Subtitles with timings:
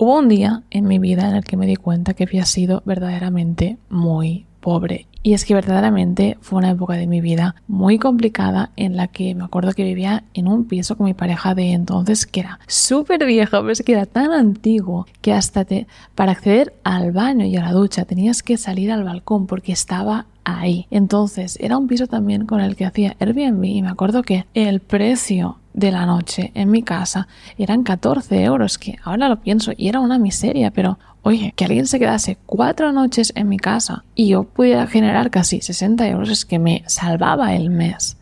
[0.00, 2.84] Hubo un día en mi vida en el que me di cuenta que había sido
[2.86, 5.08] verdaderamente muy pobre.
[5.24, 9.34] Y es que verdaderamente fue una época de mi vida muy complicada en la que
[9.34, 13.26] me acuerdo que vivía en un piso con mi pareja de entonces que era súper
[13.26, 17.56] viejo, pero es que era tan antiguo que hasta te, para acceder al baño y
[17.56, 20.86] a la ducha tenías que salir al balcón porque estaba ahí.
[20.92, 24.78] Entonces era un piso también con el que hacía Airbnb y me acuerdo que el
[24.78, 29.88] precio de la noche en mi casa eran 14 euros, que ahora lo pienso y
[29.88, 34.28] era una miseria, pero oye, que alguien se quedase cuatro noches en mi casa y
[34.28, 38.16] yo pudiera generar casi 60 euros es que me salvaba el mes.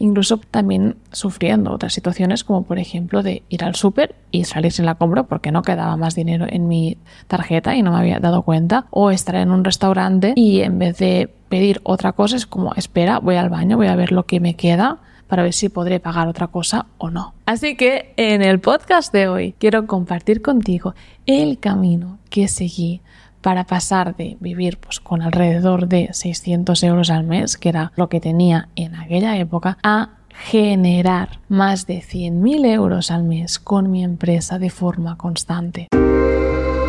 [0.00, 4.86] Incluso también sufriendo otras situaciones como por ejemplo de ir al súper y salir sin
[4.86, 8.42] la compra porque no quedaba más dinero en mi tarjeta y no me había dado
[8.42, 12.74] cuenta o estar en un restaurante y en vez de pedir otra cosa es como
[12.74, 16.00] espera voy al baño voy a ver lo que me queda para ver si podré
[16.00, 17.34] pagar otra cosa o no.
[17.46, 20.94] Así que en el podcast de hoy quiero compartir contigo
[21.26, 23.00] el camino que seguí
[23.40, 28.08] para pasar de vivir pues, con alrededor de 600 euros al mes, que era lo
[28.08, 34.04] que tenía en aquella época, a generar más de 100.000 euros al mes con mi
[34.04, 35.88] empresa de forma constante.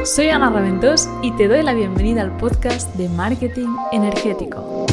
[0.06, 4.86] Soy Ana Raventós y te doy la bienvenida al podcast de Marketing Energético.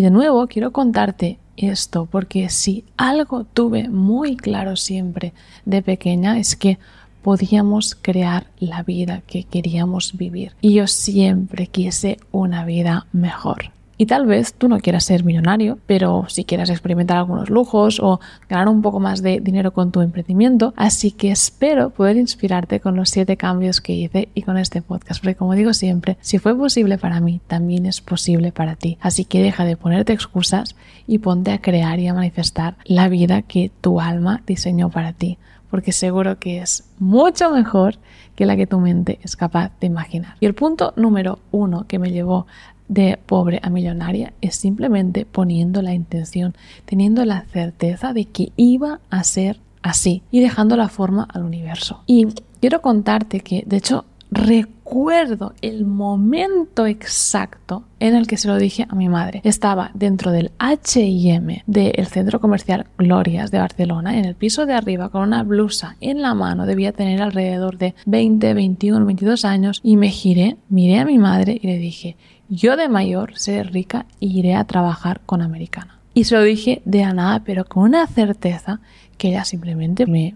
[0.00, 5.34] Y de nuevo quiero contarte esto porque si algo tuve muy claro siempre
[5.66, 6.78] de pequeña es que
[7.20, 10.52] podíamos crear la vida que queríamos vivir.
[10.62, 13.72] Y yo siempre quise una vida mejor.
[14.00, 18.18] Y tal vez tú no quieras ser millonario, pero si quieras experimentar algunos lujos o
[18.48, 20.72] ganar un poco más de dinero con tu emprendimiento.
[20.74, 25.20] Así que espero poder inspirarte con los siete cambios que hice y con este podcast.
[25.20, 28.96] Porque como digo siempre, si fue posible para mí, también es posible para ti.
[29.02, 33.42] Así que deja de ponerte excusas y ponte a crear y a manifestar la vida
[33.42, 35.36] que tu alma diseñó para ti.
[35.70, 37.98] Porque seguro que es mucho mejor
[38.34, 40.36] que la que tu mente es capaz de imaginar.
[40.40, 42.46] Y el punto número uno que me llevó
[42.90, 49.00] de pobre a millonaria es simplemente poniendo la intención, teniendo la certeza de que iba
[49.10, 52.02] a ser así y dejando la forma al universo.
[52.06, 52.26] Y
[52.60, 58.86] quiero contarte que, de hecho, recuerdo el momento exacto en el que se lo dije
[58.88, 59.40] a mi madre.
[59.44, 65.10] Estaba dentro del HM del centro comercial Glorias de Barcelona, en el piso de arriba,
[65.10, 66.66] con una blusa en la mano.
[66.66, 69.80] Debía tener alrededor de 20, 21, 22 años.
[69.84, 72.16] Y me giré, miré a mi madre y le dije,
[72.50, 75.98] yo de mayor seré rica e iré a trabajar con Americana.
[76.12, 78.80] Y se lo dije de a nada, pero con una certeza
[79.16, 80.34] que ella simplemente me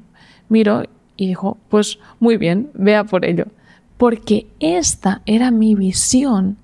[0.49, 0.85] miró
[1.17, 3.47] y dijo, pues muy bien, vea por ello
[3.97, 6.57] porque esta era mi visión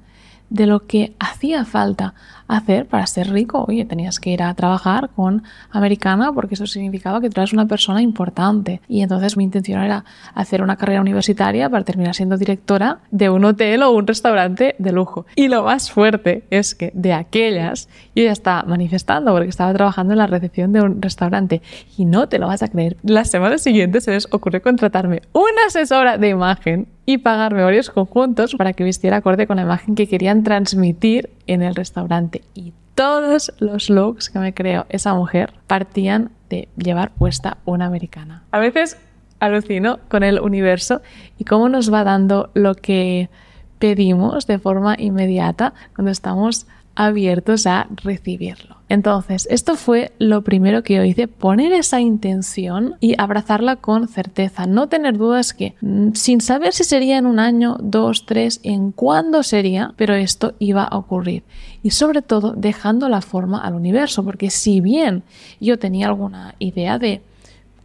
[0.49, 2.15] de lo que hacía falta
[2.51, 3.65] hacer para ser rico.
[3.69, 7.67] Oye, tenías que ir a trabajar con americana porque eso significaba que tú eras una
[7.67, 8.81] persona importante.
[8.89, 13.45] Y entonces mi intención era hacer una carrera universitaria para terminar siendo directora de un
[13.45, 15.27] hotel o un restaurante de lujo.
[15.37, 20.15] Y lo más fuerte es que de aquellas yo ya estaba manifestando porque estaba trabajando
[20.15, 21.63] en la recepción de un restaurante.
[21.97, 22.97] Y no te lo vas a creer.
[23.03, 28.55] La semana siguiente se les ocurrió contratarme una asesora de imagen y pagarme varios conjuntos
[28.55, 32.43] para que vistiera acorde con la imagen que querían transmitir en el restaurante.
[32.55, 38.45] Y todos los looks que me creó esa mujer partían de llevar puesta una americana.
[38.51, 38.97] A veces
[39.41, 41.01] alucino con el universo
[41.39, 43.31] y cómo nos va dando lo que
[43.79, 46.67] pedimos de forma inmediata cuando estamos
[47.07, 48.77] abiertos a recibirlo.
[48.91, 54.67] Entonces, esto fue lo primero que yo hice, poner esa intención y abrazarla con certeza,
[54.67, 58.91] no tener dudas que mm, sin saber si sería en un año, dos, tres, en
[58.91, 61.45] cuándo sería, pero esto iba a ocurrir.
[61.85, 65.23] Y sobre todo dejando la forma al universo, porque si bien
[65.61, 67.23] yo tenía alguna idea de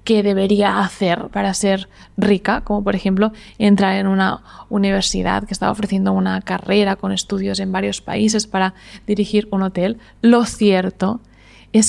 [0.05, 5.71] qué debería hacer para ser rica, como por ejemplo entrar en una universidad que estaba
[5.71, 9.97] ofreciendo una carrera con estudios en varios países para dirigir un hotel.
[10.21, 11.19] Lo cierto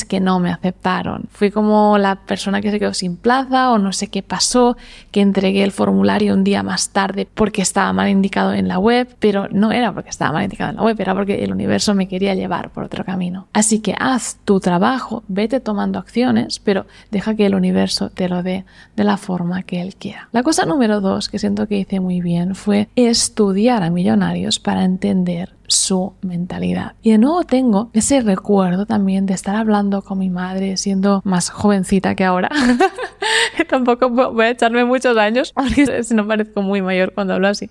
[0.04, 1.28] que no me aceptaron.
[1.30, 4.76] Fui como la persona que se quedó sin plaza o no sé qué pasó,
[5.12, 9.14] que entregué el formulario un día más tarde porque estaba mal indicado en la web,
[9.20, 12.08] pero no era porque estaba mal indicado en la web, era porque el universo me
[12.08, 13.46] quería llevar por otro camino.
[13.52, 18.42] Así que haz tu trabajo, vete tomando acciones, pero deja que el universo te lo
[18.42, 18.64] dé
[18.96, 20.28] de la forma que él quiera.
[20.32, 24.82] La cosa número dos que siento que hice muy bien fue estudiar a millonarios para
[24.82, 26.94] entender su mentalidad.
[27.02, 31.50] Y de nuevo tengo ese recuerdo también de estar hablando con mi madre siendo más
[31.50, 32.48] jovencita que ahora.
[33.68, 37.70] Tampoco voy a echarme muchos años porque si no parezco muy mayor cuando hablo así.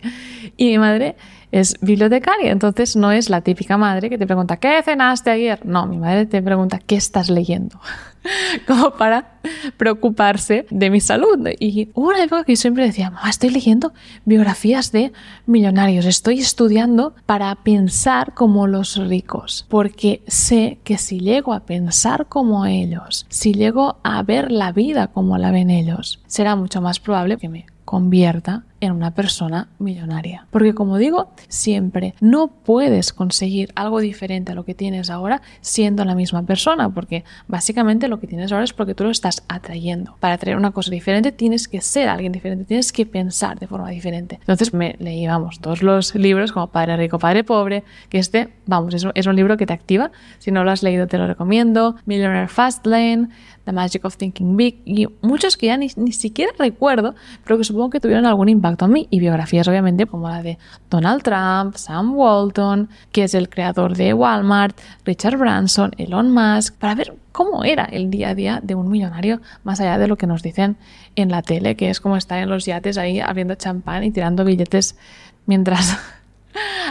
[0.58, 1.16] Y mi madre
[1.60, 5.66] es bibliotecaria, entonces no es la típica madre que te pregunta, ¿qué cenaste ayer?
[5.66, 7.80] No, mi madre te pregunta, ¿qué estás leyendo?
[8.68, 9.40] como para
[9.78, 11.48] preocuparse de mi salud.
[11.60, 13.94] Y hubo una época que yo siempre decía, mamá, estoy leyendo
[14.26, 15.14] biografías de
[15.46, 22.28] millonarios, estoy estudiando para pensar como los ricos, porque sé que si llego a pensar
[22.28, 27.00] como ellos, si llego a ver la vida como la ven ellos, será mucho más
[27.00, 30.48] probable que me convierta en una persona millonaria.
[30.52, 36.04] Porque como digo, siempre no puedes conseguir algo diferente a lo que tienes ahora siendo
[36.06, 40.16] la misma persona, porque básicamente lo que tienes ahora es porque tú lo estás atrayendo.
[40.20, 43.90] Para atraer una cosa diferente tienes que ser alguien diferente, tienes que pensar de forma
[43.90, 44.38] diferente.
[44.42, 48.94] Entonces me leí, vamos, todos los libros como Padre Rico, Padre Pobre, que este, vamos,
[48.94, 50.12] es, es un libro que te activa.
[50.40, 51.96] Si no lo has leído te lo recomiendo.
[52.06, 53.30] Millionaire Fastlane,
[53.66, 57.64] The Magic of Thinking Big y muchos que ya ni, ni siquiera recuerdo, pero que
[57.64, 59.08] supongo que tuvieron algún impacto en mí.
[59.10, 60.58] Y biografías obviamente como la de
[60.90, 66.96] Donald Trump, Sam Walton, que es el creador de Walmart, Richard Branson, Elon Musk, para
[66.96, 70.28] ver cómo era el día a día de un millonario más allá de lo que
[70.28, 70.78] nos dicen
[71.16, 74.44] en la tele, que es como estar en los yates ahí abriendo champán y tirando
[74.44, 74.98] billetes
[75.46, 75.98] mientras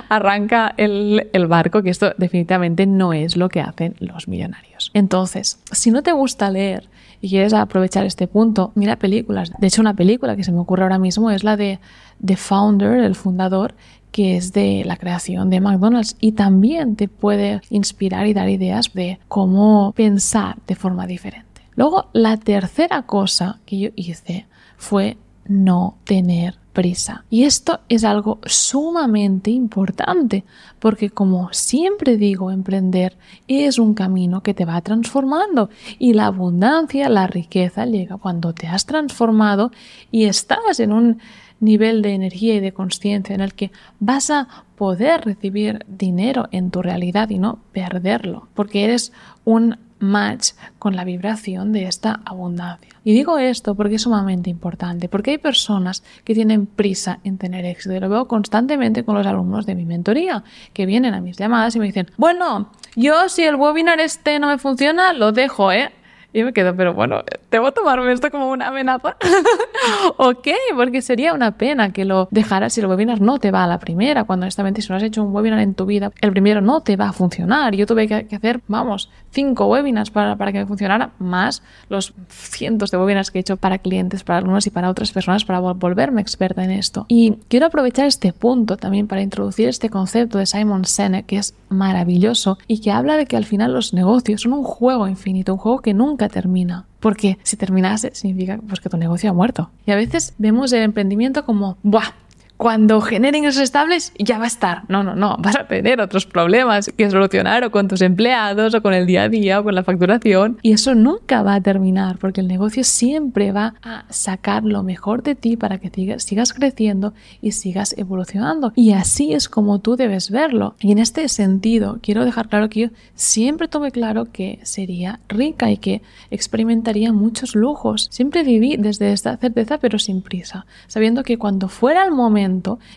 [0.08, 4.90] arranca el, barco, que esto definitivamente no es lo que hacen los millonarios.
[4.94, 6.88] Entonces, si no te gusta leer
[7.20, 9.52] y quieres aprovechar este punto, mira películas.
[9.58, 11.78] De hecho, una película que se me ocurre ahora mismo es la de
[12.25, 13.75] The Founder, el fundador,
[14.11, 18.93] que es de la creación de McDonald's y también te puede inspirar y dar ideas
[18.94, 21.62] de cómo pensar de forma diferente.
[21.75, 24.46] Luego, la tercera cosa que yo hice
[24.76, 25.16] fue
[25.46, 27.25] no tener prisa.
[27.31, 30.44] Y esto es algo sumamente importante,
[30.79, 33.17] porque como siempre digo, emprender
[33.49, 38.67] es un camino que te va transformando y la abundancia, la riqueza llega cuando te
[38.67, 39.71] has transformado
[40.11, 41.19] y estás en un
[41.61, 46.71] nivel de energía y de conciencia en el que vas a poder recibir dinero en
[46.71, 49.12] tu realidad y no perderlo, porque eres
[49.44, 52.89] un match con la vibración de esta abundancia.
[53.05, 57.65] Y digo esto porque es sumamente importante, porque hay personas que tienen prisa en tener
[57.65, 61.37] éxito y lo veo constantemente con los alumnos de mi mentoría, que vienen a mis
[61.37, 65.73] llamadas y me dicen, bueno, yo si el webinar este no me funciona, lo dejo,
[65.73, 65.93] ¿eh?
[66.35, 69.17] Y me quedo, pero bueno, ¿debo tomarme esto como una amenaza?
[70.17, 73.69] ok, porque sería una pena que lo dejaras si el webinar no te va a
[73.69, 76.61] la primera, cuando honestamente si no has hecho un webinar en tu vida, el primero
[76.61, 77.77] no te va a funcionar.
[77.77, 82.91] Yo tuve que hacer, vamos, cinco webinars para, para que me funcionara, más los cientos
[82.91, 86.21] de webinars que he hecho para clientes, para alumnos y para otras personas para volverme
[86.21, 87.07] experta en esto.
[87.07, 91.55] Y quiero aprovechar este punto también para introducir este concepto de Simon Sinek, que es
[91.69, 95.59] maravilloso y que habla de que al final los negocios son un juego infinito, un
[95.59, 96.87] juego que nunca termina.
[97.00, 99.71] Porque si terminase, significa pues, que tu negocio ha muerto.
[99.87, 102.15] Y a veces vemos el emprendimiento como, ¡buah!
[102.56, 104.83] Cuando generen ingresos estables ya va a estar.
[104.89, 108.83] No, no, no, vas a tener otros problemas que solucionar o con tus empleados o
[108.83, 112.19] con el día a día o con la facturación y eso nunca va a terminar
[112.19, 117.12] porque el negocio siempre va a sacar lo mejor de ti para que sigas creciendo
[117.41, 120.75] y sigas evolucionando y así es como tú debes verlo.
[120.81, 125.71] Y en este sentido quiero dejar claro que yo siempre tuve claro que sería rica
[125.71, 128.09] y que experimentaría muchos lujos.
[128.11, 132.44] Siempre viví desde esta certeza pero sin prisa, sabiendo que cuando fuera el momento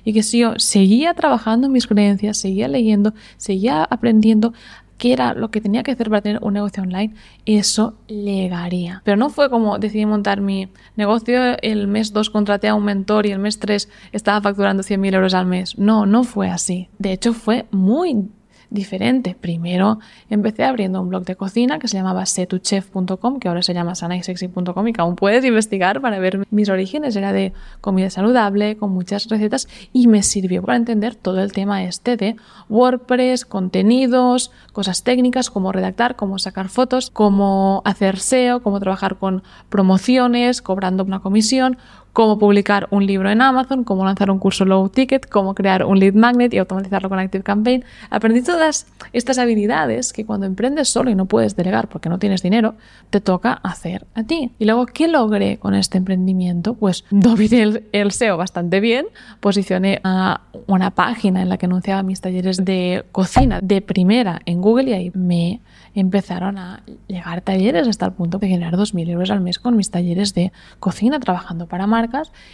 [0.03, 4.53] y que si yo seguía trabajando mis creencias, seguía leyendo, seguía aprendiendo
[4.97, 7.13] qué era lo que tenía que hacer para tener un negocio online,
[7.45, 9.01] eso llegaría.
[9.05, 13.25] Pero no fue como decidí montar mi negocio, el mes 2 contraté a un mentor
[13.25, 15.77] y el mes 3 estaba facturando 100.000 euros al mes.
[15.77, 16.89] No, no fue así.
[16.97, 18.29] De hecho, fue muy
[18.69, 19.35] diferente.
[19.39, 23.95] Primero empecé abriendo un blog de cocina que se llamaba setuchef.com, que ahora se llama
[23.95, 27.15] sanaysexy.com y que aún puedes investigar para ver mis orígenes.
[27.15, 31.83] Era de comida saludable, con muchas recetas y me sirvió para entender todo el tema
[31.83, 32.35] este de
[32.69, 39.43] WordPress, contenidos, cosas técnicas, cómo redactar, cómo sacar fotos, cómo hacer SEO, cómo trabajar con
[39.69, 41.77] promociones, cobrando una comisión,
[42.17, 45.99] cómo publicar un libro en Amazon, cómo lanzar un curso low ticket, cómo crear un
[45.99, 47.85] lead magnet y automatizarlo con Active Campaign.
[48.09, 52.41] Aprendí todas estas habilidades que cuando emprendes solo y no puedes delegar porque no tienes
[52.41, 52.73] dinero,
[53.11, 54.51] te toca hacer a ti.
[54.57, 56.73] Y luego, ¿qué logré con este emprendimiento?
[56.73, 59.05] Pues dominé el, el SEO bastante bien,
[59.39, 64.59] posicioné a una página en la que anunciaba mis talleres de cocina de primera en
[64.63, 65.61] Google y ahí me
[65.93, 69.91] empezaron a llegar talleres hasta el punto de generar 2.000 euros al mes con mis
[69.91, 72.06] talleres de cocina trabajando para marca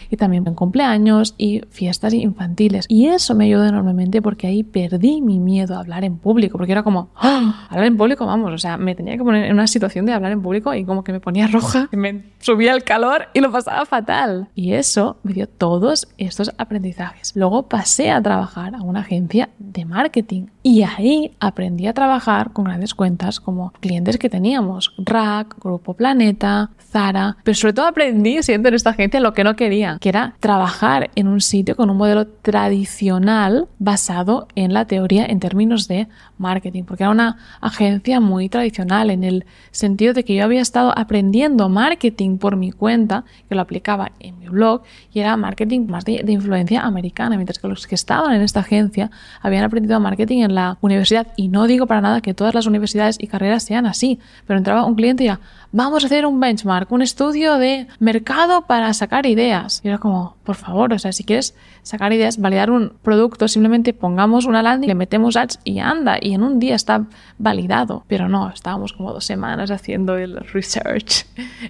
[0.09, 2.85] y también en cumpleaños y fiestas infantiles.
[2.89, 6.71] Y eso me ayudó enormemente porque ahí perdí mi miedo a hablar en público, porque
[6.71, 7.67] era como, ¡Ah!
[7.69, 10.31] hablar en público, vamos, o sea, me tenía que poner en una situación de hablar
[10.31, 13.85] en público y como que me ponía roja, me subía el calor y lo pasaba
[13.85, 14.49] fatal.
[14.55, 17.33] Y eso me dio todos estos aprendizajes.
[17.35, 22.65] Luego pasé a trabajar a una agencia de marketing y ahí aprendí a trabajar con
[22.65, 28.69] grandes cuentas como clientes que teníamos, Rack, Grupo Planeta, Zara, pero sobre todo aprendí siendo
[28.69, 31.97] en esta agencia lo que no quería, que era trabajar en un sitio con un
[31.97, 38.49] modelo tradicional basado en la teoría en términos de marketing, porque era una agencia muy
[38.49, 43.55] tradicional en el sentido de que yo había estado aprendiendo marketing por mi cuenta, que
[43.55, 44.81] lo aplicaba en mi blog,
[45.13, 48.59] y era marketing más de, de influencia americana, mientras que los que estaban en esta
[48.61, 49.09] agencia
[49.41, 53.17] habían aprendido marketing en la universidad, y no digo para nada que todas las universidades
[53.19, 55.39] y carreras sean así, pero entraba un cliente y ya,
[55.71, 59.81] vamos a hacer un benchmark, un estudio de mercado para sacar ideas.
[59.83, 63.93] Y era como, por favor, o sea, si quieres sacar ideas, validar un producto, simplemente
[63.93, 67.05] pongamos una landing, le metemos ads y anda, y en un día está
[67.37, 68.03] validado.
[68.07, 71.25] Pero no, estábamos como dos semanas haciendo el research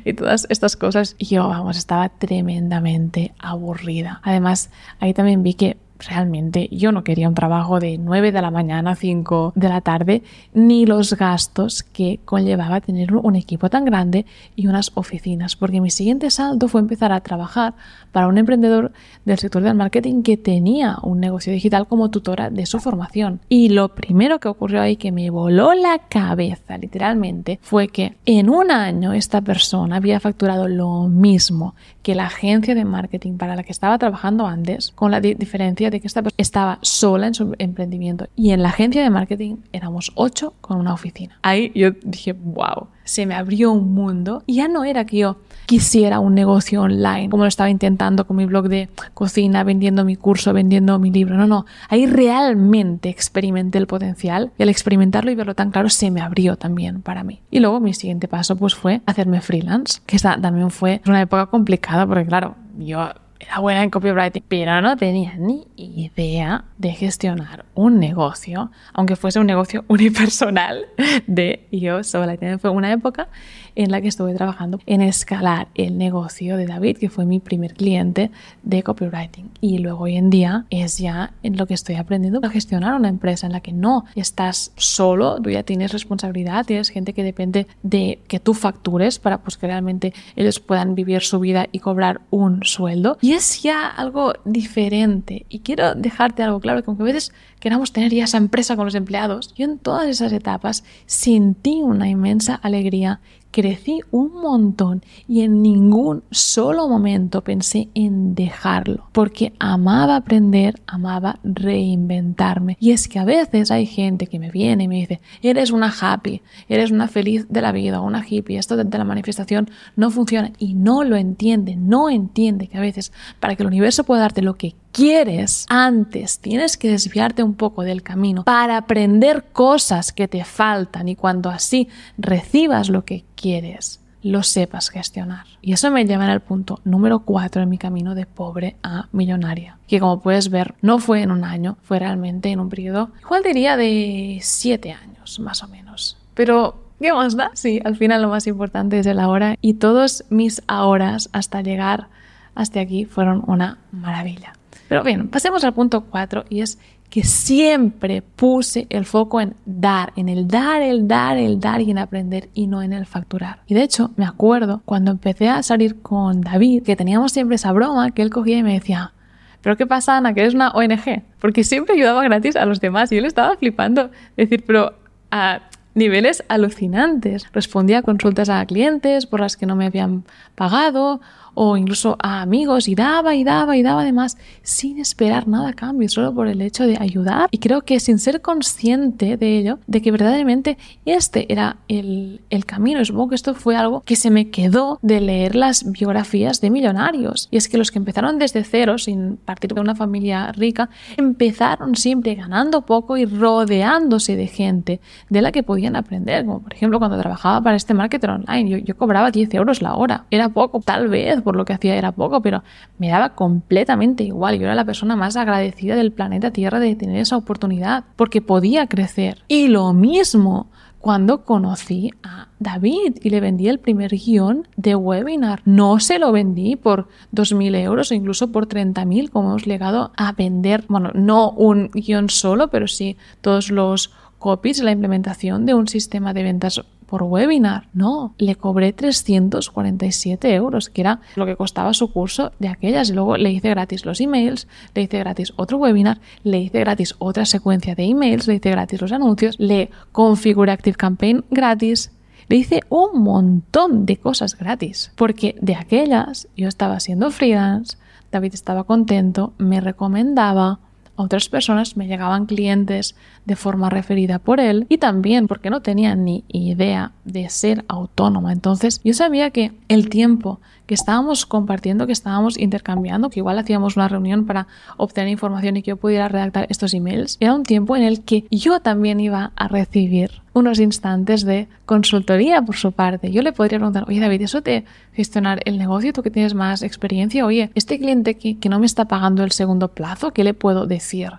[0.06, 1.16] y todas estas cosas.
[1.18, 4.22] Y yo, vamos, estaba tremendamente aburrida.
[4.24, 4.70] Además,
[5.00, 8.92] ahí también vi que realmente yo no quería un trabajo de 9 de la mañana
[8.92, 10.24] a 5 de la tarde,
[10.54, 15.90] ni los gastos que conllevaba tener un equipo tan grande y unas oficinas, porque mi
[15.90, 17.74] siguiente salto fue empezar a trabajar
[18.12, 18.92] para un emprendedor
[19.26, 23.40] del sector del marketing que tenía un negocio digital como tutora de su formación.
[23.50, 28.50] Y lo primero que ocurrió ahí que me voló la cabeza literalmente fue que en
[28.50, 33.64] un año esta persona había facturado lo mismo que la agencia de marketing para la
[33.64, 37.56] que estaba trabajando antes, con la diferencia de que esta persona estaba sola en su
[37.58, 41.38] emprendimiento y en la agencia de marketing éramos ocho con una oficina.
[41.42, 45.38] Ahí yo dije, wow, se me abrió un mundo y ya no era que yo
[45.66, 50.16] quisiera un negocio online, como lo estaba intentando con mi blog de cocina, vendiendo mi
[50.16, 51.36] curso, vendiendo mi libro.
[51.38, 56.12] No, no, ahí realmente experimenté el potencial y al experimentarlo y verlo tan claro se
[56.12, 57.42] me abrió también para mí.
[57.52, 61.48] Y luego mi siguiente paso pues fue hacerme freelance, que esta también fue una época
[61.48, 63.10] complicada porque claro, yo
[63.44, 69.40] era buena en copywriting, pero no tenía ni idea de gestionar un negocio, aunque fuese
[69.40, 70.86] un negocio unipersonal
[71.28, 72.38] de yo sola.
[72.60, 73.28] Fue una época
[73.76, 77.74] en la que estuve trabajando en escalar el negocio de David, que fue mi primer
[77.74, 78.32] cliente
[78.64, 79.50] de copywriting.
[79.62, 83.10] Y luego hoy en día es ya en lo que estoy aprendiendo a gestionar una
[83.10, 87.68] empresa en la que no estás solo, tú ya tienes responsabilidad, tienes gente que depende
[87.82, 92.22] de que tú factures para pues que realmente ellos puedan vivir su vida y cobrar
[92.30, 93.18] un sueldo.
[93.22, 95.46] Y es ya algo diferente.
[95.50, 98.84] Y quiero dejarte algo claro, que aunque a veces queramos tener ya esa empresa con
[98.84, 105.42] los empleados, yo en todas esas etapas sentí una inmensa alegría crecí un montón y
[105.42, 112.76] en ningún solo momento pensé en dejarlo, porque amaba aprender, amaba reinventarme.
[112.82, 115.94] Y es que a veces hay gente que me viene y me dice, eres una
[116.02, 120.52] happy, eres una feliz de la vida, una hippie, esto de la manifestación no funciona
[120.58, 124.42] y no lo entiende, no entiende que a veces para que el universo pueda darte
[124.42, 130.30] lo que quieres, antes tienes que desviarte un poco del camino para aprender cosas que
[130.30, 135.46] te faltan y cuando así recibas lo que quieres, lo sepas gestionar.
[135.62, 139.80] Y eso me lleva al punto número 4 en mi camino de pobre a millonaria,
[139.88, 143.44] que como puedes ver no fue en un año, fue realmente en un periodo, igual
[143.44, 146.18] diría de 7 años más o menos.
[146.34, 147.52] Pero ¿Qué más da?
[147.54, 152.08] Sí, al final lo más importante es el ahora y todos mis ahoras hasta llegar
[152.56, 154.54] hasta aquí fueron una maravilla.
[154.90, 156.78] Pero bien, pasemos al punto 4 y es
[157.10, 161.92] que siempre puse el foco en dar, en el dar, el dar, el dar y
[161.92, 163.60] en aprender y no en el facturar.
[163.68, 167.72] Y de hecho, me acuerdo cuando empecé a salir con David, que teníamos siempre esa
[167.72, 169.14] broma que él cogía y me decía,
[169.62, 170.34] pero ¿qué pasa, Ana?
[170.34, 171.24] Que eres una ONG.
[171.40, 174.12] Porque siempre ayudaba gratis a los demás y yo le estaba flipando.
[174.36, 174.94] Decir, pero
[175.32, 175.62] a
[175.96, 177.48] niveles alucinantes.
[177.54, 180.26] Respondía a consultas a clientes por las que no me habían
[180.56, 181.22] pagado
[181.54, 185.74] o incluso a amigos y daba y daba y daba además sin esperar nada a
[185.74, 187.48] cambio, solo por el hecho de ayudar.
[187.52, 192.66] Y creo que sin ser consciente de ello, de que verdaderamente este era el, el
[192.66, 193.02] camino.
[193.02, 196.70] Y supongo que esto fue algo que se me quedó de leer las biografías de
[196.70, 197.48] millonarios.
[197.52, 201.96] Y es que los que empezaron desde cero, sin partir de una familia rica, empezaron
[201.96, 206.46] siempre ganando poco y rodeándose de gente de la que podían aprender.
[206.46, 210.26] Como por ejemplo cuando trabajaba para este marketer online, yo, cobraba 10 euros la hora.
[210.32, 212.64] Era poco, tal vez por lo que hacía era poco, pero
[212.98, 214.58] me daba completamente igual.
[214.58, 218.88] Yo era la persona más agradecida del planeta Tierra de tener esa oportunidad, porque podía
[218.88, 219.44] crecer.
[219.48, 220.68] Y lo mismo
[221.04, 225.62] cuando conocí a David y le vendí el primer guion de webinar.
[225.66, 230.32] No se lo vendí por 2.000 euros o incluso por 30.000 como hemos llegado a
[230.32, 235.90] vender, bueno, no un guion solo, pero sí todos los copies, la implementación de un
[235.90, 237.88] sistema de ventas por webinar.
[237.94, 243.10] No, le cobré 347 euros, que era lo que costaba su curso de aquellas.
[243.10, 247.16] Y luego le hice gratis los emails, le hice gratis otro webinar, le hice gratis
[247.20, 252.12] otra secuencia de emails, le hice gratis los anuncios, le configuré Active Campaign gratis.
[252.50, 257.98] Le hice un montón de cosas gratis, porque de aquellas yo estaba siendo freelance,
[258.32, 260.80] David estaba contento, me recomendaba,
[261.16, 263.16] a otras personas me llegaban clientes
[263.46, 268.52] de forma referida por él y también porque no tenía ni idea de ser autónoma.
[268.52, 273.96] Entonces yo sabía que el tiempo que estábamos compartiendo, que estábamos intercambiando, que igual hacíamos
[273.96, 277.96] una reunión para obtener información y que yo pudiera redactar estos emails, era un tiempo
[277.96, 283.32] en el que yo también iba a recibir unos instantes de consultoría por su parte.
[283.32, 286.84] Yo le podría preguntar, oye David, eso de gestionar el negocio, tú que tienes más
[286.84, 290.54] experiencia, oye, este cliente que, que no me está pagando el segundo plazo, ¿qué le
[290.54, 291.32] puedo decir?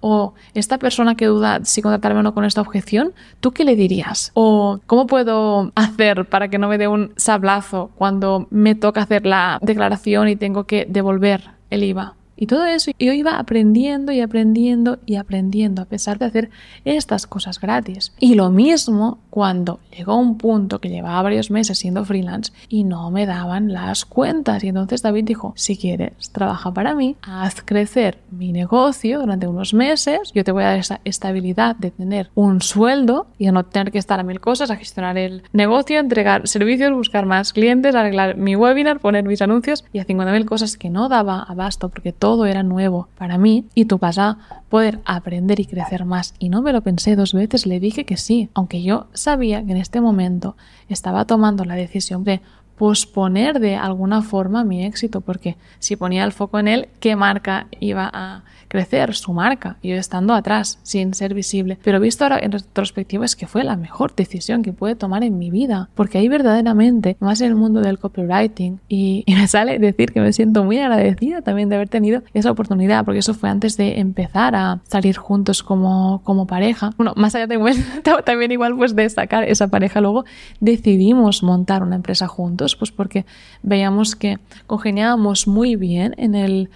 [0.00, 3.76] O esta persona que duda si contratarme o no con esta objeción, ¿tú qué le
[3.76, 4.30] dirías?
[4.34, 9.26] O ¿cómo puedo hacer para que no me dé un sablazo cuando me toca hacer
[9.26, 12.17] la declaración y tengo que devolver el IVA?
[12.38, 16.50] Y todo eso yo iba aprendiendo y aprendiendo y aprendiendo a pesar de hacer
[16.84, 18.12] estas cosas gratis.
[18.20, 23.10] Y lo mismo cuando llegó un punto que llevaba varios meses siendo freelance y no
[23.10, 24.62] me daban las cuentas.
[24.62, 29.74] Y entonces David dijo, si quieres, trabaja para mí, haz crecer mi negocio durante unos
[29.74, 33.90] meses, yo te voy a dar esa estabilidad de tener un sueldo y no tener
[33.90, 38.36] que estar a mil cosas, a gestionar el negocio, entregar servicios, buscar más clientes, arreglar
[38.36, 42.27] mi webinar, poner mis anuncios y a 50.000 cosas que no daba abasto porque todo
[42.28, 44.36] todo era nuevo para mí y tú vas a
[44.68, 46.34] poder aprender y crecer más.
[46.38, 49.72] Y no me lo pensé dos veces, le dije que sí, aunque yo sabía que
[49.72, 50.54] en este momento
[50.90, 52.42] estaba tomando la decisión de
[52.78, 57.66] posponer de alguna forma mi éxito, porque si ponía el foco en él, ¿qué marca
[57.80, 59.14] iba a crecer?
[59.14, 61.78] Su marca, yo estando atrás, sin ser visible.
[61.82, 65.38] Pero visto ahora en retrospectiva es que fue la mejor decisión que pude tomar en
[65.38, 70.12] mi vida, porque ahí verdaderamente, más en el mundo del copywriting, y, me sale decir
[70.12, 73.76] que me siento muy agradecida también de haber tenido esa oportunidad, porque eso fue antes
[73.76, 76.90] de empezar a salir juntos como, como pareja.
[76.96, 77.58] Bueno, más allá de
[78.24, 80.24] también igual pues de sacar esa pareja, luego
[80.60, 83.26] decidimos montar una empresa juntos pues porque
[83.62, 86.70] veíamos que congeniábamos muy bien en el,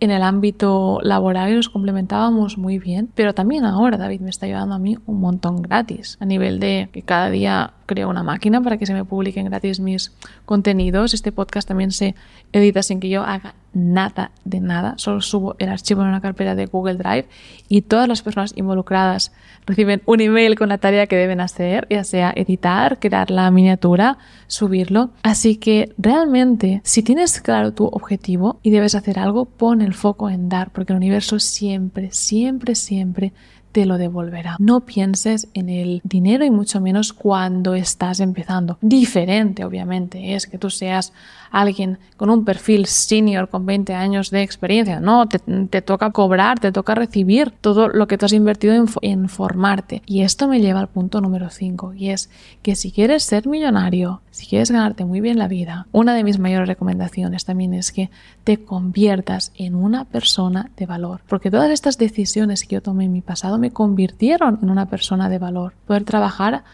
[0.00, 4.46] en el ámbito laboral y nos complementábamos muy bien, pero también ahora David me está
[4.46, 8.60] ayudando a mí un montón gratis, a nivel de que cada día creo una máquina
[8.60, 10.12] para que se me publiquen gratis mis
[10.44, 11.14] contenidos.
[11.14, 12.14] Este podcast también se
[12.52, 16.54] edita sin que yo haga nada de nada, solo subo el archivo en una carpeta
[16.54, 17.26] de Google Drive
[17.68, 19.32] y todas las personas involucradas
[19.66, 24.18] reciben un email con la tarea que deben hacer, ya sea editar, crear la miniatura,
[24.46, 25.10] subirlo.
[25.22, 30.30] Así que realmente, si tienes claro tu objetivo y debes hacer algo, pon el foco
[30.30, 33.32] en dar, porque el universo siempre, siempre, siempre
[33.78, 34.56] te lo devolverá.
[34.58, 38.76] No pienses en el dinero y mucho menos cuando estás empezando.
[38.80, 41.12] Diferente, obviamente, es que tú seas
[41.50, 45.00] alguien con un perfil senior con 20 años de experiencia.
[45.00, 50.02] No, te, toca cobrar, te toca recibir todo lo que tú has invertido en, formarte.
[50.06, 52.30] Y esto me lleva al punto número 5 y es
[52.62, 56.38] que si quieres ser millonario, si quieres ganarte muy bien la vida, una de mis
[56.38, 58.10] mayores recomendaciones también es que
[58.44, 61.20] te conviertas en una persona de valor.
[61.28, 65.28] Porque todas estas decisiones que yo tomé en mi pasado me convirtieron en una persona
[65.28, 65.74] de valor.
[65.86, 66.64] Poder trabajar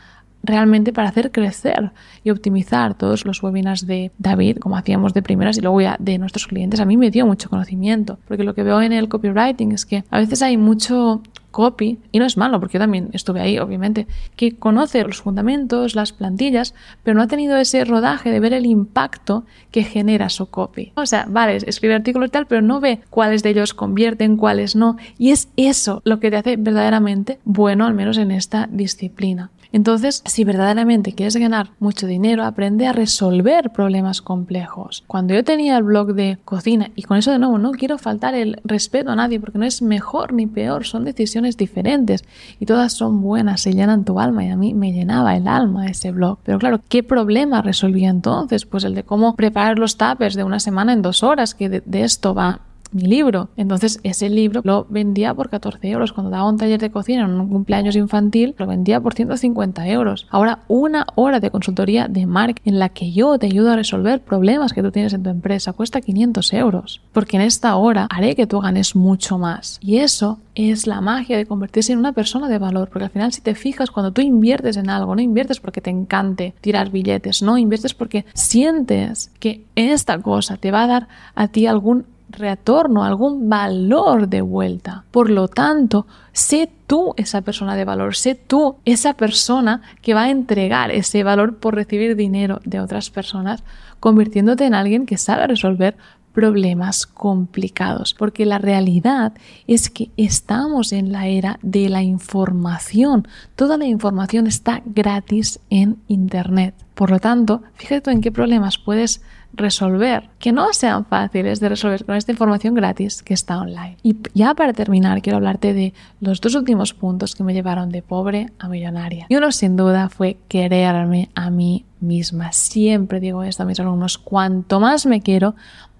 [0.45, 1.91] realmente para hacer crecer
[2.23, 6.19] y optimizar todos los webinars de David, como hacíamos de primeras y luego ya de
[6.19, 9.73] nuestros clientes, a mí me dio mucho conocimiento, porque lo que veo en el copywriting
[9.73, 11.23] es que a veces hay mucho
[11.55, 15.95] copy, y no es malo, porque yo también estuve ahí, obviamente, que conoce los fundamentos,
[15.95, 20.47] las plantillas, pero no ha tenido ese rodaje de ver el impacto que genera su
[20.47, 20.93] copy.
[20.97, 24.75] O sea, vale, escribe artículos y tal, pero no ve cuáles de ellos convierten, cuáles
[24.75, 29.53] no, y es eso lo que te hace verdaderamente bueno, al menos en esta disciplina.
[29.75, 35.03] Entonces, si verdaderamente quieres ganar mucho dinero, aprende a resolver problemas complejos.
[35.09, 38.37] Cuando yo tenía el blog de cocina, y con eso de nuevo no quiero faltar
[38.37, 42.25] el respeto a nadie porque no es mejor ni peor, son decisiones diferentes
[42.59, 45.87] y todas son buenas, se llenan tu alma y a mí me llenaba el alma
[45.87, 46.39] ese blog.
[46.45, 48.67] Pero claro, ¿qué problema resolvía entonces?
[48.67, 52.03] Pues el de cómo preparar los tapers de una semana en dos horas, que de,
[52.03, 52.61] esto va
[52.95, 53.49] mi libro.
[53.57, 56.13] Entonces ese libro lo vendía por 14 euros.
[56.13, 60.27] Cuando daba un taller de cocina en un cumpleaños infantil, lo vendía por 150 euros.
[60.31, 64.21] Ahora una hora de consultoría de marketing en la que yo te ayudo a resolver
[64.21, 67.01] problemas que tú tienes en tu empresa cuesta 500 euros.
[67.13, 69.79] Porque en esta hora haré que tú ganes mucho más.
[69.83, 72.89] Y eso es la magia de convertirse en una persona de valor.
[72.89, 75.91] Porque al final si te fijas, cuando tú inviertes en algo, no inviertes porque te
[75.91, 81.49] encante tirar billetes, no inviertes porque sientes que esta cosa te va a dar a
[81.49, 85.05] ti algún retorno, algún valor de vuelta.
[85.11, 90.25] Por lo tanto, sé tú esa persona de valor, sé tú esa persona que va
[90.25, 93.65] a entregar ese valor por recibir dinero de otras personas,
[94.01, 95.97] convirtiéndote en alguien que sabe resolver
[96.35, 99.33] problemas complicados, porque la realidad
[99.67, 103.27] es que estamos en la era de la información.
[103.55, 106.75] Toda la información está gratis en Internet.
[106.95, 112.05] Por lo tanto, fíjate en qué problemas puedes resolver, que no sean fáciles de resolver
[112.05, 113.97] con esta información gratis que está online.
[114.03, 118.03] Y ya para terminar, quiero hablarte de los dos últimos puntos que me llevaron de
[118.03, 119.27] pobre a millonaria.
[119.29, 122.53] Y uno sin duda fue quererme a mí misma.
[122.53, 125.55] Siempre digo esto a mis alumnos, cuanto más me quiero,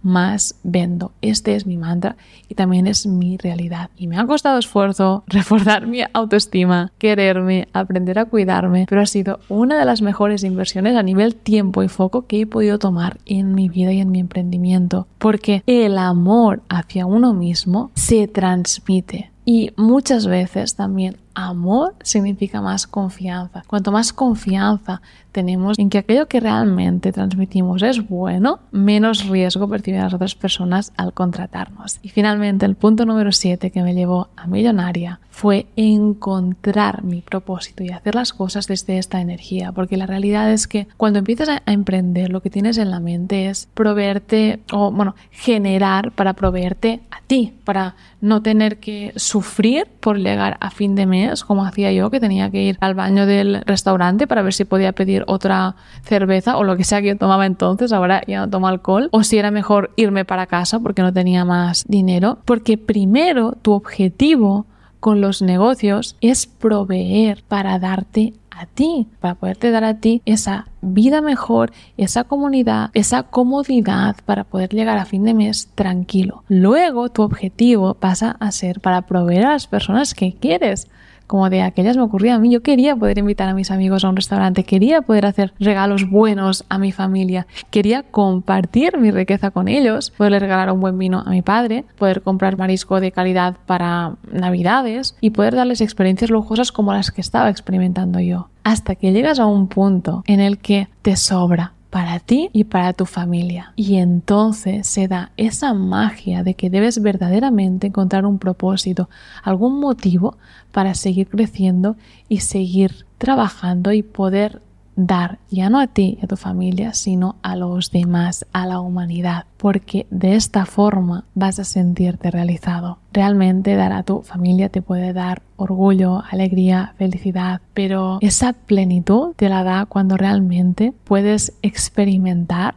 [0.05, 1.13] más vendo.
[1.23, 2.17] Este es mi mantra
[2.49, 3.91] y también es mi realidad.
[3.97, 9.41] Y me ha costado esfuerzo reforzar mi autoestima, quererme, aprender a cuidarme, pero ha sido
[9.49, 13.55] una de las mejores inversiones a nivel tiempo y foco que he podido tomar en
[13.55, 15.09] mi vida y en mi emprendimiento.
[15.19, 19.31] Porque el amor hacia uno mismo se transmite.
[19.47, 23.63] Y muchas veces también amor significa más confianza.
[23.67, 30.03] Cuanto más confianza tenemos en que aquello que realmente transmitimos es bueno, menos riesgo perciben
[30.03, 31.99] las otras personas al contratarnos.
[32.03, 37.83] Y finalmente, el punto número 7 que me llevó a millonaria fue encontrar mi propósito
[37.83, 41.63] y hacer las cosas desde esta energía, porque la realidad es que cuando empiezas a
[41.67, 47.21] emprender, lo que tienes en la mente es proveerte o, bueno, generar para proveerte a
[47.27, 52.11] ti, para no tener que sufrir por llegar a fin de mes, como hacía yo,
[52.11, 56.57] que tenía que ir al baño del restaurante para ver si podía pedir otra cerveza
[56.57, 59.39] o lo que sea que yo tomaba entonces, ahora ya no tomo alcohol, o si
[59.39, 64.67] era mejor irme para casa porque no tenía más dinero, porque primero tu objetivo
[65.01, 70.69] con los negocios es proveer para darte a ti, para poderte dar a ti esa
[70.81, 76.45] vida mejor, esa comunidad, esa comodidad para poder llegar a fin de mes tranquilo.
[76.49, 80.89] Luego tu objetivo pasa a ser para proveer a las personas que quieres
[81.27, 82.51] como de aquellas me ocurría a mí.
[82.51, 86.65] Yo quería poder invitar a mis amigos a un restaurante, quería poder hacer regalos buenos
[86.69, 91.31] a mi familia, quería compartir mi riqueza con ellos, poderle regalar un buen vino a
[91.31, 96.93] mi padre, poder comprar marisco de calidad para navidades y poder darles experiencias lujosas como
[96.93, 98.49] las que estaba experimentando yo.
[98.63, 102.93] Hasta que llegas a un punto en el que te sobra, para ti y para
[102.93, 103.73] tu familia.
[103.77, 109.09] Y entonces se da esa magia de que debes verdaderamente encontrar un propósito,
[109.45, 110.37] algún motivo
[110.73, 111.95] para seguir creciendo
[112.29, 114.61] y seguir trabajando y poder
[114.97, 118.81] dar ya no a ti y a tu familia, sino a los demás, a la
[118.81, 122.99] humanidad, porque de esta forma vas a sentirte realizado.
[123.13, 129.49] Realmente dar a tu familia te puede dar orgullo, alegría, felicidad, pero esa plenitud te
[129.49, 132.77] la da cuando realmente puedes experimentar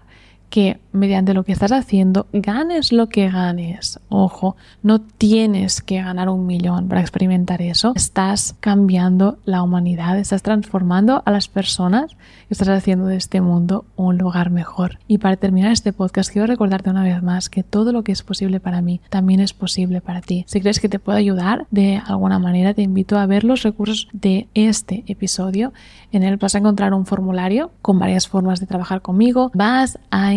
[0.50, 4.00] que mediante lo que estás haciendo ganes lo que ganes.
[4.10, 7.94] Ojo, no tienes que ganar un millón para experimentar eso.
[7.96, 12.16] Estás cambiando la humanidad, estás transformando a las personas
[12.50, 15.00] y estás haciendo de este mundo un lugar mejor.
[15.08, 18.24] Y para terminar este podcast, quiero recordarte una vez más que todo lo que es
[18.24, 20.46] posible para mí también es posible para ti.
[20.48, 24.08] Si crees que te puedo ayudar de alguna manera, te invito a ver los recursos
[24.14, 25.74] de este episodio.
[26.12, 29.52] En él vas a encontrar un formulario con varias formas de trabajar conmigo.
[29.54, 30.34] Vas a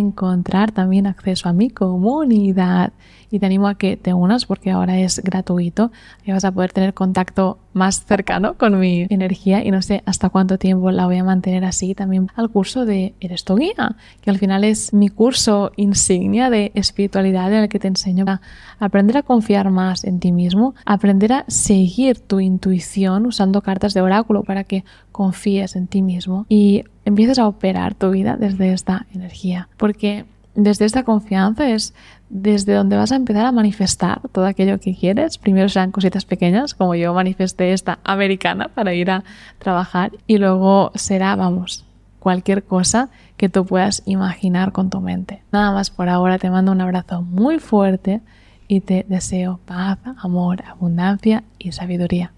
[0.50, 2.92] encontrar también acceso a mi comunidad.
[3.32, 5.92] Y te animo a que te unas porque ahora es gratuito
[6.24, 9.64] y vas a poder tener contacto más cercano con mi energía.
[9.64, 13.14] Y no sé hasta cuánto tiempo la voy a mantener así también al curso de
[13.20, 17.78] Eres tu guía que al final es mi curso insignia de espiritualidad en el que
[17.78, 18.40] te enseño a
[18.80, 24.00] aprender a confiar más en ti mismo aprender a seguir tu intuición usando cartas de
[24.00, 29.06] oráculo para que confíes en ti mismo y empieces a operar tu vida desde esta
[29.14, 29.68] energía.
[29.76, 31.94] Porque desde esta confianza es
[32.28, 35.38] desde donde vas a empezar a manifestar todo aquello que quieres.
[35.38, 39.24] Primero serán cositas pequeñas, como yo manifesté esta americana para ir a
[39.58, 41.84] trabajar, y luego será, vamos,
[42.20, 45.42] cualquier cosa que tú puedas imaginar con tu mente.
[45.50, 48.20] Nada más por ahora, te mando un abrazo muy fuerte
[48.68, 52.32] y te deseo paz, amor, abundancia y sabiduría.